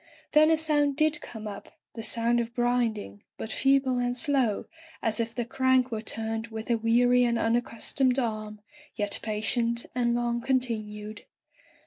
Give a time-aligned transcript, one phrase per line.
[0.31, 4.65] Then a sound did come up— the sound of grinding, but feeble and slow,
[4.99, 8.61] as if the crank were turned with a weary and unaccustomed arm,
[8.95, 11.25] yet patient and long continued.